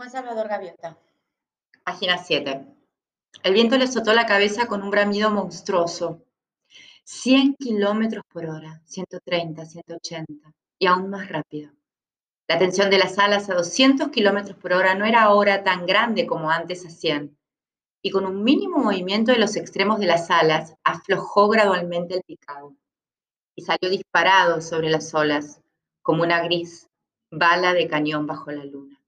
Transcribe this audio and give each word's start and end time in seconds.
Juan 0.00 0.10
Salvador 0.10 0.48
Gaviota. 0.48 0.96
Página 1.84 2.16
7. 2.16 2.64
El 3.42 3.52
viento 3.52 3.76
le 3.76 3.84
azotó 3.84 4.14
la 4.14 4.24
cabeza 4.24 4.66
con 4.66 4.82
un 4.82 4.90
bramido 4.90 5.30
monstruoso. 5.30 6.24
100 7.04 7.56
kilómetros 7.56 8.24
por 8.32 8.46
hora, 8.46 8.80
130, 8.86 9.66
180 9.66 10.54
y 10.78 10.86
aún 10.86 11.10
más 11.10 11.28
rápido. 11.28 11.72
La 12.48 12.58
tensión 12.58 12.88
de 12.88 12.96
las 12.96 13.18
alas 13.18 13.50
a 13.50 13.54
200 13.56 14.08
kilómetros 14.08 14.56
por 14.56 14.72
hora 14.72 14.94
no 14.94 15.04
era 15.04 15.24
ahora 15.24 15.64
tan 15.64 15.84
grande 15.84 16.26
como 16.26 16.50
antes 16.50 16.80
100, 16.80 17.36
y 18.00 18.10
con 18.10 18.24
un 18.24 18.42
mínimo 18.42 18.78
movimiento 18.78 19.32
de 19.32 19.38
los 19.38 19.54
extremos 19.54 20.00
de 20.00 20.06
las 20.06 20.30
alas 20.30 20.76
aflojó 20.82 21.50
gradualmente 21.50 22.14
el 22.14 22.22
picado 22.22 22.74
y 23.54 23.64
salió 23.64 23.90
disparado 23.90 24.62
sobre 24.62 24.88
las 24.88 25.12
olas 25.12 25.60
como 26.00 26.22
una 26.22 26.42
gris 26.42 26.88
bala 27.30 27.74
de 27.74 27.86
cañón 27.86 28.26
bajo 28.26 28.50
la 28.50 28.64
luna. 28.64 28.99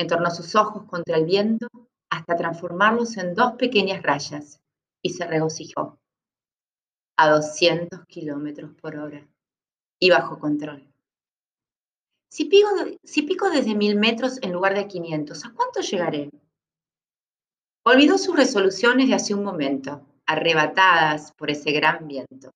Entornó 0.00 0.30
sus 0.30 0.54
ojos 0.54 0.84
contra 0.84 1.18
el 1.18 1.26
viento 1.26 1.68
hasta 2.08 2.34
transformarlos 2.34 3.18
en 3.18 3.34
dos 3.34 3.52
pequeñas 3.58 4.02
rayas 4.02 4.58
y 5.02 5.10
se 5.10 5.26
regocijó. 5.26 6.00
A 7.18 7.28
200 7.28 8.06
kilómetros 8.06 8.70
por 8.80 8.96
hora 8.96 9.28
y 9.98 10.08
bajo 10.08 10.38
control. 10.38 10.90
Si 12.30 12.46
pico, 12.46 12.70
si 13.04 13.24
pico 13.24 13.50
desde 13.50 13.74
mil 13.74 13.94
metros 13.96 14.38
en 14.40 14.54
lugar 14.54 14.72
de 14.72 14.88
500, 14.88 15.44
¿a 15.44 15.52
cuánto 15.52 15.80
llegaré? 15.82 16.30
Olvidó 17.82 18.16
sus 18.16 18.34
resoluciones 18.34 19.08
de 19.08 19.14
hace 19.16 19.34
un 19.34 19.44
momento, 19.44 20.06
arrebatadas 20.24 21.32
por 21.32 21.50
ese 21.50 21.72
gran 21.72 22.08
viento. 22.08 22.52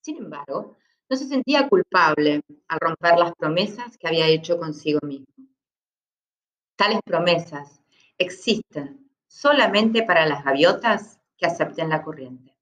Sin 0.00 0.16
embargo, 0.16 0.76
no 1.08 1.16
se 1.16 1.28
sentía 1.28 1.68
culpable 1.68 2.40
al 2.66 2.80
romper 2.80 3.20
las 3.20 3.34
promesas 3.36 3.96
que 3.96 4.08
había 4.08 4.26
hecho 4.26 4.58
consigo 4.58 4.98
mismo. 5.06 5.37
Tales 6.78 7.00
promesas 7.04 7.80
existen 8.18 9.10
solamente 9.26 10.04
para 10.04 10.26
las 10.26 10.44
gaviotas 10.44 11.18
que 11.36 11.44
acepten 11.44 11.88
la 11.88 12.04
corriente. 12.04 12.56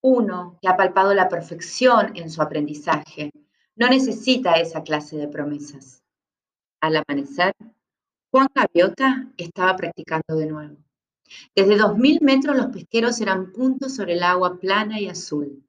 Uno 0.00 0.58
que 0.62 0.68
ha 0.68 0.76
palpado 0.78 1.12
la 1.12 1.28
perfección 1.28 2.16
en 2.16 2.30
su 2.30 2.40
aprendizaje 2.40 3.30
no 3.76 3.88
necesita 3.90 4.54
esa 4.54 4.82
clase 4.84 5.18
de 5.18 5.28
promesas. 5.28 6.02
Al 6.80 6.96
amanecer, 6.96 7.52
Juan 8.30 8.48
Gaviota 8.54 9.32
estaba 9.36 9.76
practicando 9.76 10.36
de 10.36 10.46
nuevo. 10.46 10.78
Desde 11.54 11.76
dos 11.76 11.98
mil 11.98 12.20
metros 12.22 12.56
los 12.56 12.68
pesqueros 12.68 13.20
eran 13.20 13.52
puntos 13.52 13.96
sobre 13.96 14.14
el 14.14 14.22
agua 14.22 14.58
plana 14.58 14.98
y 14.98 15.08
azul. 15.08 15.62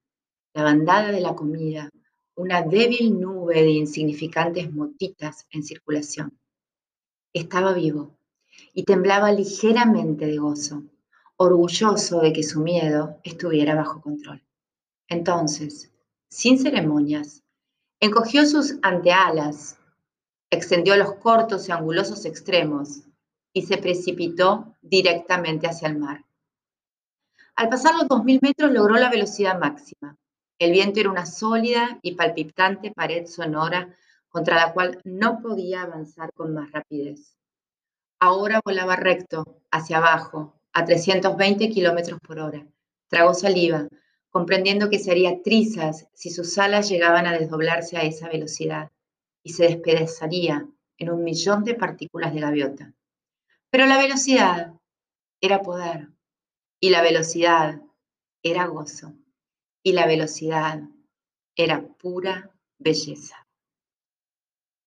La 0.54 0.64
bandada 0.64 1.12
de 1.12 1.20
la 1.20 1.36
comida, 1.36 1.90
una 2.36 2.62
débil 2.62 3.20
nube 3.20 3.56
de 3.56 3.72
insignificantes 3.72 4.72
motitas 4.72 5.46
en 5.52 5.64
circulación. 5.64 6.40
Estaba 7.34 7.74
vivo 7.74 8.18
y 8.74 8.84
temblaba 8.84 9.32
ligeramente 9.32 10.26
de 10.26 10.38
gozo, 10.38 10.84
orgulloso 11.38 12.22
de 12.22 12.34
que 12.34 12.44
su 12.44 12.60
miedo 12.62 13.20
estuviera 13.24 13.76
bajo 13.76 14.02
control. 14.02 14.44
Entonces, 15.08 15.92
sin 16.30 16.58
ceremonias, 16.58 17.44
encogió 18.00 18.46
sus 18.46 18.78
antealas, 18.82 19.78
extendió 20.50 20.96
los 20.96 21.14
cortos 21.16 21.70
y 21.70 21.72
angulosos 21.72 22.26
extremos 22.26 23.02
y 23.54 23.64
se 23.64 23.78
precipitó 23.78 24.76
directamente 24.82 25.68
hacia 25.68 25.88
el 25.88 25.98
mar. 25.98 26.26
Al 27.56 27.70
pasar 27.70 27.94
los 27.96 28.08
2.000 28.08 28.40
metros 28.42 28.72
logró 28.72 28.96
la 28.96 29.10
velocidad 29.10 29.60
máxima. 29.60 30.18
El 30.58 30.72
viento 30.72 31.00
era 31.00 31.12
una 31.12 31.26
sólida 31.26 32.00
y 32.02 32.16
palpitante 32.16 32.92
pared 32.92 33.26
sonora 33.28 33.96
contra 34.30 34.56
la 34.56 34.74
cual 34.74 35.00
no 35.04 35.42
podía 35.42 35.82
avanzar 35.82 36.32
con 36.34 36.54
más 36.54 36.72
rapidez. 36.72 37.36
Ahora 38.20 38.62
volaba 38.64 38.96
recto, 38.96 39.62
hacia 39.72 39.98
abajo, 39.98 40.60
a 40.74 40.86
320 40.86 41.70
kilómetros 41.70 42.20
por 42.20 42.40
hora. 42.40 42.66
Tragó 43.08 43.34
saliva, 43.34 43.88
comprendiendo 44.30 44.90
que 44.90 45.00
se 45.00 45.12
haría 45.12 45.42
trizas 45.42 46.08
si 46.14 46.30
sus 46.30 46.58
alas 46.58 46.90
llegaban 46.90 47.26
a 47.26 47.34
desdoblarse 47.34 47.98
a 47.98 48.04
esa 48.04 48.30
velocidad 48.30 48.92
y 49.44 49.54
se 49.54 49.64
despedazaría 49.64 50.68
en 50.98 51.10
un 51.10 51.24
millón 51.24 51.64
de 51.64 51.76
partículas 51.76 52.34
de 52.34 52.42
gaviota. 52.42 52.94
Pero 53.72 53.86
la 53.86 53.98
velocidad 53.98 54.74
era 55.42 55.62
poder, 55.62 56.10
y 56.80 56.90
la 56.90 57.02
velocidad 57.02 57.82
era 58.44 58.66
gozo, 58.66 59.14
y 59.82 59.94
la 59.94 60.06
velocidad 60.06 60.82
era 61.56 61.88
pura 61.88 62.52
belleza. 62.78 63.48